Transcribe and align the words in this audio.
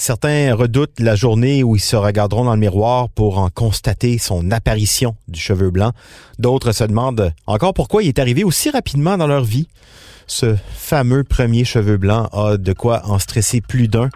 Certains 0.00 0.54
redoutent 0.54 0.98
la 0.98 1.14
journée 1.14 1.62
où 1.62 1.76
ils 1.76 1.80
se 1.80 1.94
regarderont 1.94 2.46
dans 2.46 2.54
le 2.54 2.58
miroir 2.58 3.10
pour 3.10 3.36
en 3.36 3.50
constater 3.50 4.16
son 4.16 4.50
apparition 4.50 5.14
du 5.28 5.38
cheveu 5.38 5.70
blanc. 5.70 5.92
D'autres 6.38 6.72
se 6.72 6.84
demandent 6.84 7.34
encore 7.46 7.74
pourquoi 7.74 8.02
il 8.02 8.08
est 8.08 8.18
arrivé 8.18 8.42
aussi 8.42 8.70
rapidement 8.70 9.18
dans 9.18 9.26
leur 9.26 9.44
vie. 9.44 9.68
Ce 10.26 10.56
fameux 10.74 11.22
premier 11.22 11.66
cheveu 11.66 11.98
blanc 11.98 12.30
a 12.32 12.56
de 12.56 12.72
quoi 12.72 13.02
en 13.04 13.18
stresser 13.18 13.60
plus 13.60 13.88
d'un. 13.88 14.08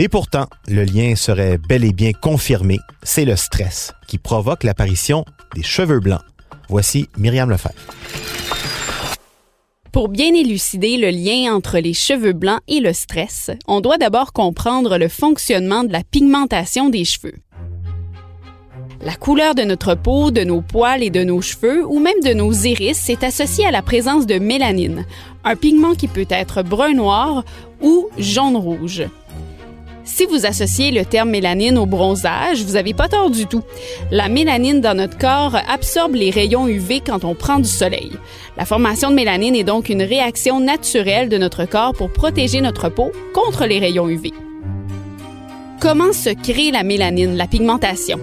Et 0.00 0.08
pourtant, 0.08 0.48
le 0.66 0.82
lien 0.82 1.14
serait 1.14 1.56
bel 1.56 1.84
et 1.84 1.92
bien 1.92 2.10
confirmé. 2.10 2.80
C'est 3.04 3.24
le 3.24 3.36
stress 3.36 3.92
qui 4.08 4.18
provoque 4.18 4.64
l'apparition 4.64 5.24
des 5.54 5.62
cheveux 5.62 6.00
blancs. 6.00 6.22
Voici 6.68 7.08
Myriam 7.16 7.48
Lefebvre. 7.48 7.78
Pour 9.92 10.08
bien 10.08 10.34
élucider 10.34 10.98
le 10.98 11.08
lien 11.08 11.54
entre 11.54 11.78
les 11.78 11.94
cheveux 11.94 12.34
blancs 12.34 12.60
et 12.68 12.80
le 12.80 12.92
stress, 12.92 13.50
on 13.66 13.80
doit 13.80 13.96
d'abord 13.96 14.32
comprendre 14.32 14.98
le 14.98 15.08
fonctionnement 15.08 15.82
de 15.82 15.92
la 15.92 16.02
pigmentation 16.04 16.90
des 16.90 17.04
cheveux. 17.04 17.36
La 19.00 19.14
couleur 19.14 19.54
de 19.54 19.62
notre 19.62 19.94
peau, 19.94 20.30
de 20.30 20.42
nos 20.42 20.60
poils 20.60 21.02
et 21.02 21.10
de 21.10 21.24
nos 21.24 21.40
cheveux, 21.40 21.86
ou 21.86 22.00
même 22.00 22.20
de 22.22 22.34
nos 22.34 22.52
iris, 22.52 23.08
est 23.08 23.24
associée 23.24 23.64
à 23.64 23.70
la 23.70 23.80
présence 23.80 24.26
de 24.26 24.38
mélanine, 24.38 25.06
un 25.44 25.56
pigment 25.56 25.94
qui 25.94 26.08
peut 26.08 26.26
être 26.28 26.62
brun-noir 26.62 27.44
ou 27.80 28.08
jaune-rouge. 28.18 29.04
Si 30.08 30.24
vous 30.24 30.46
associez 30.46 30.90
le 30.90 31.04
terme 31.04 31.28
mélanine 31.28 31.76
au 31.76 31.84
bronzage, 31.84 32.64
vous 32.64 32.72
n'avez 32.72 32.94
pas 32.94 33.08
tort 33.08 33.30
du 33.30 33.46
tout. 33.46 33.62
La 34.10 34.30
mélanine 34.30 34.80
dans 34.80 34.96
notre 34.96 35.18
corps 35.18 35.56
absorbe 35.68 36.14
les 36.14 36.30
rayons 36.30 36.66
UV 36.66 37.02
quand 37.06 37.24
on 37.24 37.34
prend 37.34 37.58
du 37.58 37.68
soleil. 37.68 38.12
La 38.56 38.64
formation 38.64 39.10
de 39.10 39.14
mélanine 39.14 39.54
est 39.54 39.64
donc 39.64 39.90
une 39.90 40.02
réaction 40.02 40.60
naturelle 40.60 41.28
de 41.28 41.36
notre 41.36 41.66
corps 41.66 41.92
pour 41.92 42.10
protéger 42.10 42.62
notre 42.62 42.88
peau 42.88 43.12
contre 43.34 43.66
les 43.66 43.78
rayons 43.78 44.08
UV. 44.08 44.32
Comment 45.78 46.12
se 46.12 46.30
crée 46.30 46.70
la 46.70 46.84
mélanine, 46.84 47.36
la 47.36 47.46
pigmentation? 47.46 48.18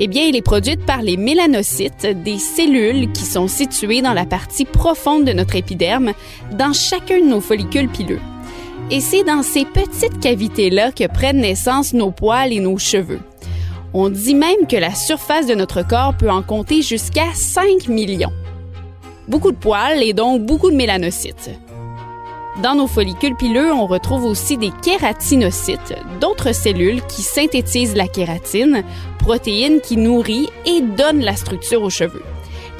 Eh 0.00 0.08
bien, 0.08 0.28
elle 0.28 0.36
est 0.36 0.42
produite 0.42 0.84
par 0.86 1.02
les 1.02 1.18
mélanocytes, 1.18 2.06
des 2.24 2.38
cellules 2.38 3.12
qui 3.12 3.24
sont 3.24 3.48
situées 3.48 4.00
dans 4.00 4.14
la 4.14 4.24
partie 4.24 4.64
profonde 4.64 5.24
de 5.24 5.32
notre 5.32 5.56
épiderme, 5.56 6.14
dans 6.52 6.72
chacun 6.72 7.20
de 7.20 7.26
nos 7.26 7.42
follicules 7.42 7.90
pileux. 7.90 8.20
Et 8.90 9.00
c'est 9.00 9.22
dans 9.22 9.42
ces 9.42 9.66
petites 9.66 10.18
cavités-là 10.18 10.92
que 10.92 11.06
prennent 11.06 11.42
naissance 11.42 11.92
nos 11.92 12.10
poils 12.10 12.54
et 12.54 12.60
nos 12.60 12.78
cheveux. 12.78 13.20
On 13.92 14.08
dit 14.08 14.34
même 14.34 14.66
que 14.66 14.76
la 14.76 14.94
surface 14.94 15.46
de 15.46 15.54
notre 15.54 15.86
corps 15.86 16.14
peut 16.16 16.30
en 16.30 16.42
compter 16.42 16.80
jusqu'à 16.80 17.26
5 17.34 17.88
millions. 17.88 18.32
Beaucoup 19.28 19.52
de 19.52 19.58
poils 19.58 20.02
et 20.02 20.14
donc 20.14 20.40
beaucoup 20.42 20.70
de 20.70 20.76
mélanocytes. 20.76 21.50
Dans 22.62 22.74
nos 22.74 22.86
follicules 22.86 23.36
pileux, 23.36 23.72
on 23.72 23.86
retrouve 23.86 24.24
aussi 24.24 24.56
des 24.56 24.72
kératinocytes, 24.82 25.94
d'autres 26.18 26.54
cellules 26.54 27.02
qui 27.06 27.20
synthétisent 27.20 27.94
la 27.94 28.08
kératine, 28.08 28.84
protéine 29.18 29.82
qui 29.82 29.98
nourrit 29.98 30.48
et 30.64 30.80
donne 30.80 31.20
la 31.20 31.36
structure 31.36 31.82
aux 31.82 31.90
cheveux. 31.90 32.24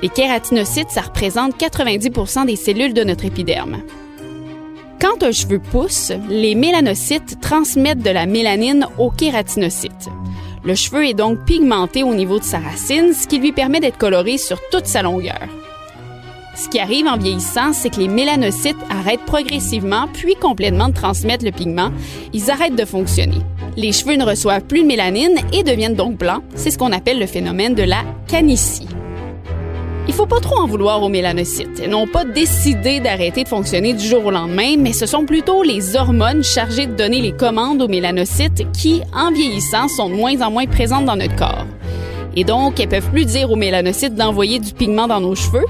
Les 0.02 0.08
kératinocytes, 0.08 0.90
ça 0.90 1.02
représente 1.02 1.60
90% 1.60 2.46
des 2.46 2.56
cellules 2.56 2.94
de 2.94 3.04
notre 3.04 3.26
épiderme. 3.26 3.82
Quand 5.00 5.22
un 5.22 5.30
cheveu 5.30 5.60
pousse, 5.60 6.12
les 6.28 6.56
mélanocytes 6.56 7.40
transmettent 7.40 8.02
de 8.02 8.10
la 8.10 8.26
mélanine 8.26 8.86
aux 8.98 9.10
kératinocytes. 9.10 10.08
Le 10.64 10.74
cheveu 10.74 11.06
est 11.06 11.14
donc 11.14 11.44
pigmenté 11.44 12.02
au 12.02 12.14
niveau 12.14 12.40
de 12.40 12.44
sa 12.44 12.58
racine, 12.58 13.12
ce 13.12 13.28
qui 13.28 13.38
lui 13.38 13.52
permet 13.52 13.78
d'être 13.78 13.96
coloré 13.96 14.38
sur 14.38 14.58
toute 14.70 14.86
sa 14.86 15.02
longueur. 15.02 15.46
Ce 16.56 16.68
qui 16.68 16.80
arrive 16.80 17.06
en 17.06 17.16
vieillissant, 17.16 17.72
c'est 17.72 17.90
que 17.90 18.00
les 18.00 18.08
mélanocytes 18.08 18.76
arrêtent 18.90 19.24
progressivement 19.24 20.08
puis 20.12 20.34
complètement 20.34 20.88
de 20.88 20.94
transmettre 20.94 21.44
le 21.44 21.52
pigment. 21.52 21.92
Ils 22.32 22.50
arrêtent 22.50 22.74
de 22.74 22.84
fonctionner. 22.84 23.38
Les 23.76 23.92
cheveux 23.92 24.16
ne 24.16 24.24
reçoivent 24.24 24.64
plus 24.64 24.82
de 24.82 24.88
mélanine 24.88 25.36
et 25.52 25.62
deviennent 25.62 25.94
donc 25.94 26.18
blancs. 26.18 26.42
C'est 26.56 26.72
ce 26.72 26.78
qu'on 26.78 26.90
appelle 26.90 27.20
le 27.20 27.26
phénomène 27.26 27.76
de 27.76 27.84
la 27.84 28.02
canicie. 28.26 28.88
Il 30.08 30.14
faut 30.14 30.26
pas 30.26 30.40
trop 30.40 30.58
en 30.58 30.66
vouloir 30.66 31.02
aux 31.02 31.10
mélanocytes. 31.10 31.82
Ils 31.84 31.90
n'ont 31.90 32.06
pas 32.06 32.24
décidé 32.24 32.98
d'arrêter 32.98 33.44
de 33.44 33.48
fonctionner 33.48 33.92
du 33.92 34.04
jour 34.06 34.24
au 34.24 34.30
lendemain, 34.30 34.76
mais 34.78 34.94
ce 34.94 35.04
sont 35.04 35.26
plutôt 35.26 35.62
les 35.62 35.96
hormones 35.96 36.42
chargées 36.42 36.86
de 36.86 36.94
donner 36.94 37.20
les 37.20 37.32
commandes 37.32 37.82
aux 37.82 37.88
mélanocytes 37.88 38.72
qui, 38.72 39.02
en 39.14 39.30
vieillissant, 39.30 39.86
sont 39.86 40.08
de 40.08 40.14
moins 40.14 40.40
en 40.40 40.50
moins 40.50 40.66
présentes 40.66 41.04
dans 41.04 41.16
notre 41.16 41.36
corps. 41.36 41.66
Et 42.34 42.44
donc, 42.44 42.80
elles 42.80 42.88
peuvent 42.88 43.10
plus 43.10 43.26
dire 43.26 43.50
aux 43.50 43.56
mélanocytes 43.56 44.14
d'envoyer 44.14 44.58
du 44.58 44.72
pigment 44.72 45.08
dans 45.08 45.20
nos 45.20 45.34
cheveux. 45.34 45.66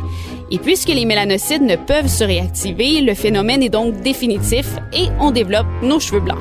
Et 0.52 0.58
puisque 0.58 0.88
les 0.88 1.04
mélanocytes 1.04 1.62
ne 1.62 1.76
peuvent 1.76 2.06
se 2.06 2.22
réactiver, 2.22 3.00
le 3.00 3.14
phénomène 3.14 3.62
est 3.62 3.68
donc 3.68 4.00
définitif 4.02 4.76
et 4.92 5.08
on 5.18 5.32
développe 5.32 5.66
nos 5.82 5.98
cheveux 5.98 6.20
blancs. 6.20 6.38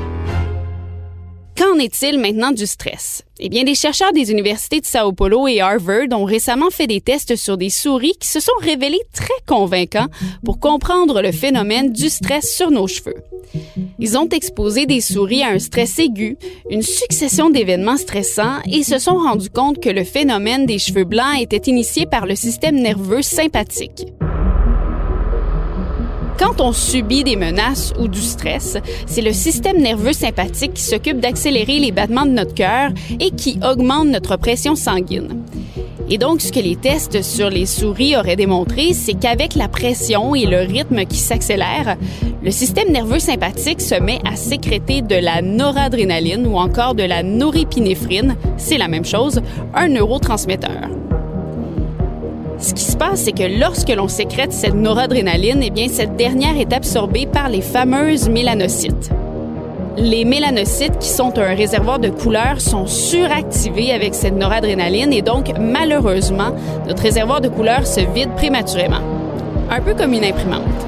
Qu'en 1.58 1.80
est-il 1.80 2.20
maintenant 2.20 2.52
du 2.52 2.68
stress? 2.68 3.24
Eh 3.40 3.50
bien, 3.50 3.64
des 3.64 3.74
chercheurs 3.74 4.14
des 4.14 4.30
universités 4.30 4.80
de 4.80 4.86
Sao 4.86 5.12
Paulo 5.12 5.48
et 5.48 5.60
Harvard 5.60 6.08
ont 6.12 6.24
récemment 6.24 6.70
fait 6.70 6.86
des 6.86 7.02
tests 7.02 7.36
sur 7.36 7.58
des 7.58 7.72
souris 7.72 8.14
qui 8.20 8.28
se 8.28 8.40
sont 8.40 8.52
révélés 8.60 9.02
très 9.12 9.34
convaincants 9.48 10.06
pour 10.46 10.60
comprendre 10.60 11.20
le 11.20 11.32
phénomène 11.32 11.92
du 11.92 12.10
stress 12.10 12.56
sur 12.56 12.70
nos 12.70 12.86
cheveux. 12.86 13.16
Ils 13.98 14.18
ont 14.20 14.30
exposé 14.30 14.86
des 14.86 15.02
souris 15.02 15.42
à 15.42 15.50
un 15.50 15.60
stress 15.60 15.98
aigu, 15.98 16.38
une 16.70 16.84
succession 16.84 17.50
d'événements 17.50 17.98
stressants 17.98 18.60
et 18.72 18.84
se 18.84 19.00
sont 19.00 19.18
rendus 19.18 19.50
compte 19.50 19.82
que 19.82 19.90
le 19.90 20.04
phénomène 20.04 20.68
des 20.68 20.78
cheveux 20.78 21.06
blancs 21.06 21.42
était 21.42 21.72
initié 21.72 22.06
par 22.06 22.28
le 22.28 22.36
système 22.36 22.76
nerveux 22.76 23.24
sympathique. 23.24 24.06
Quand 26.40 26.62
on 26.62 26.72
subit 26.72 27.24
des 27.24 27.36
menaces 27.36 27.94
ou 28.00 28.08
du 28.08 28.22
stress, 28.22 28.78
c'est 29.08 29.22
le 29.22 29.34
système 29.34 29.78
nerveux 29.78 30.14
sympathique 30.14 30.76
qui 30.76 30.84
s'occupe 30.84 31.20
d'accélérer 31.20 31.80
les 31.80 31.92
battements 31.92 32.26
de 32.26 32.32
notre 32.32 32.54
cœur 32.54 32.92
et 33.20 33.32
qui 33.32 33.60
augmente 33.68 34.08
notre 34.08 34.38
pression 34.38 34.76
sanguine. 34.76 35.44
Et 36.10 36.18
donc, 36.18 36.42
ce 36.42 36.52
que 36.52 36.60
les 36.60 36.76
tests 36.76 37.22
sur 37.22 37.50
les 37.50 37.66
souris 37.66 38.16
auraient 38.16 38.38
démontré, 38.38 38.94
c'est 38.94 39.16
qu'avec 39.16 39.56
la 39.56 39.68
pression 39.68 40.36
et 40.36 40.46
le 40.46 40.60
rythme 40.60 41.06
qui 41.06 41.18
s'accélère, 41.18 41.98
le 42.44 42.52
système 42.52 42.92
nerveux 42.92 43.20
sympathique 43.20 43.82
se 43.82 44.00
met 44.00 44.20
à 44.24 44.36
sécréter 44.36 45.02
de 45.02 45.16
la 45.16 45.42
noradrénaline 45.42 46.48
ou 46.48 46.58
encore 46.58 46.96
de 46.96 47.04
la 47.04 47.24
norépinéphrine, 47.24 48.36
c'est 48.58 48.78
la 48.78 48.88
même 48.88 49.06
chose, 49.06 49.42
un 49.74 49.90
neurotransmetteur. 49.90 50.97
Ce 52.60 52.74
qui 52.74 52.84
se 52.84 52.98
passe, 52.98 53.22
c'est 53.22 53.34
que 53.34 53.60
lorsque 53.60 53.90
l'on 53.90 54.08
sécrète 54.08 54.52
cette 54.52 54.74
noradrénaline, 54.74 55.62
eh 55.62 55.70
bien, 55.70 55.88
cette 55.90 56.16
dernière 56.16 56.58
est 56.58 56.74
absorbée 56.74 57.28
par 57.28 57.50
les 57.50 57.62
fameuses 57.62 58.30
mélanocytes. 58.30 59.12
Les 59.98 60.26
mélanocytes, 60.26 60.98
qui 61.00 61.08
sont 61.08 61.38
un 61.38 61.54
réservoir 61.54 62.00
de 62.00 62.10
couleurs, 62.10 62.60
sont 62.60 62.88
suractivés 62.88 63.92
avec 63.92 64.16
cette 64.16 64.36
noradrénaline 64.36 65.14
et 65.14 65.22
donc, 65.22 65.52
malheureusement, 65.60 66.56
notre 66.88 67.04
réservoir 67.04 67.42
de 67.42 67.50
couleurs 67.50 67.86
se 67.86 68.02
vide 68.02 68.32
prématurément. 68.36 69.02
Un 69.70 69.82
peu 69.82 69.94
comme 69.94 70.14
une 70.14 70.26
imprimante. 70.26 70.87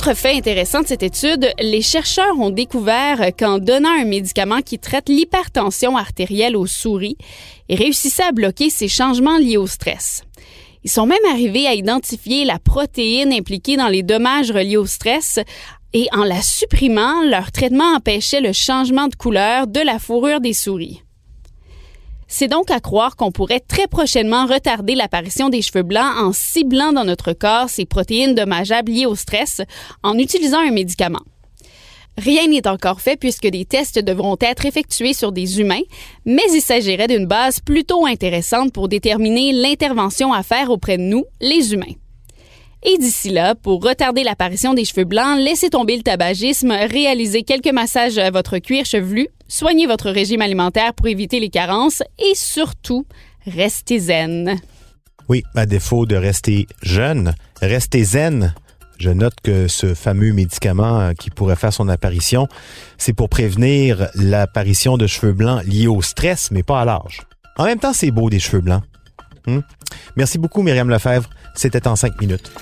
Autre 0.00 0.14
fait 0.14 0.36
intéressant 0.36 0.82
de 0.82 0.86
cette 0.86 1.02
étude, 1.02 1.52
les 1.58 1.82
chercheurs 1.82 2.38
ont 2.38 2.50
découvert 2.50 3.32
qu'en 3.36 3.58
donnant 3.58 3.90
un 3.90 4.04
médicament 4.04 4.60
qui 4.60 4.78
traite 4.78 5.08
l'hypertension 5.08 5.96
artérielle 5.96 6.56
aux 6.56 6.68
souris, 6.68 7.16
ils 7.68 7.76
réussissaient 7.76 8.22
à 8.22 8.30
bloquer 8.30 8.70
ces 8.70 8.86
changements 8.86 9.38
liés 9.38 9.56
au 9.56 9.66
stress. 9.66 10.22
Ils 10.84 10.90
sont 10.90 11.06
même 11.06 11.18
arrivés 11.28 11.66
à 11.66 11.74
identifier 11.74 12.44
la 12.44 12.60
protéine 12.60 13.32
impliquée 13.32 13.76
dans 13.76 13.88
les 13.88 14.04
dommages 14.04 14.52
reliés 14.52 14.76
au 14.76 14.86
stress 14.86 15.40
et 15.92 16.06
en 16.12 16.22
la 16.22 16.42
supprimant, 16.42 17.24
leur 17.24 17.50
traitement 17.50 17.96
empêchait 17.96 18.40
le 18.40 18.52
changement 18.52 19.08
de 19.08 19.16
couleur 19.16 19.66
de 19.66 19.80
la 19.80 19.98
fourrure 19.98 20.40
des 20.40 20.52
souris. 20.52 21.02
C'est 22.28 22.46
donc 22.46 22.70
à 22.70 22.78
croire 22.78 23.16
qu'on 23.16 23.32
pourrait 23.32 23.60
très 23.66 23.86
prochainement 23.86 24.46
retarder 24.46 24.94
l'apparition 24.94 25.48
des 25.48 25.62
cheveux 25.62 25.82
blancs 25.82 26.14
en 26.18 26.32
ciblant 26.32 26.92
dans 26.92 27.04
notre 27.04 27.32
corps 27.32 27.70
ces 27.70 27.86
protéines 27.86 28.34
dommageables 28.34 28.92
liées 28.92 29.06
au 29.06 29.16
stress 29.16 29.62
en 30.02 30.18
utilisant 30.18 30.60
un 30.60 30.70
médicament. 30.70 31.22
Rien 32.18 32.48
n'est 32.48 32.68
encore 32.68 33.00
fait 33.00 33.16
puisque 33.16 33.46
des 33.46 33.64
tests 33.64 33.98
devront 33.98 34.36
être 34.40 34.66
effectués 34.66 35.14
sur 35.14 35.32
des 35.32 35.60
humains, 35.60 35.82
mais 36.26 36.42
il 36.52 36.60
s'agirait 36.60 37.06
d'une 37.06 37.26
base 37.26 37.60
plutôt 37.60 38.06
intéressante 38.06 38.72
pour 38.72 38.88
déterminer 38.88 39.52
l'intervention 39.52 40.32
à 40.32 40.42
faire 40.42 40.70
auprès 40.70 40.98
de 40.98 41.04
nous, 41.04 41.24
les 41.40 41.72
humains. 41.72 41.94
Et 42.82 42.96
d'ici 42.98 43.30
là, 43.30 43.54
pour 43.54 43.82
retarder 43.82 44.22
l'apparition 44.22 44.72
des 44.72 44.84
cheveux 44.84 45.04
blancs, 45.04 45.38
laissez 45.38 45.70
tomber 45.70 45.96
le 45.96 46.02
tabagisme, 46.02 46.70
réalisez 46.70 47.42
quelques 47.42 47.72
massages 47.72 48.18
à 48.18 48.30
votre 48.30 48.58
cuir 48.58 48.84
chevelu, 48.84 49.28
soignez 49.48 49.86
votre 49.86 50.10
régime 50.10 50.42
alimentaire 50.42 50.94
pour 50.94 51.08
éviter 51.08 51.40
les 51.40 51.48
carences 51.48 52.02
et 52.18 52.34
surtout, 52.34 53.04
restez 53.46 53.98
zen. 53.98 54.60
Oui, 55.28 55.42
à 55.56 55.66
défaut 55.66 56.06
de 56.06 56.16
rester 56.16 56.66
jeune, 56.82 57.34
restez 57.60 58.04
zen. 58.04 58.54
Je 58.98 59.10
note 59.10 59.34
que 59.42 59.68
ce 59.68 59.94
fameux 59.94 60.32
médicament 60.32 61.00
euh, 61.00 61.12
qui 61.12 61.30
pourrait 61.30 61.56
faire 61.56 61.72
son 61.72 61.88
apparition, 61.88 62.48
c'est 62.96 63.12
pour 63.12 63.28
prévenir 63.28 64.08
l'apparition 64.14 64.96
de 64.96 65.06
cheveux 65.06 65.32
blancs 65.32 65.64
liés 65.64 65.86
au 65.86 66.02
stress, 66.02 66.50
mais 66.50 66.62
pas 66.62 66.80
à 66.80 66.84
l'âge. 66.84 67.22
En 67.58 67.64
même 67.64 67.78
temps, 67.78 67.92
c'est 67.92 68.10
beau 68.10 68.30
des 68.30 68.40
cheveux 68.40 68.60
blancs. 68.60 68.82
Hmm? 69.48 69.60
Merci 70.16 70.38
beaucoup, 70.38 70.62
Myriam 70.62 70.90
Lefebvre. 70.90 71.28
C'était 71.54 71.88
en 71.88 71.96
cinq 71.96 72.20
minutes. 72.20 72.52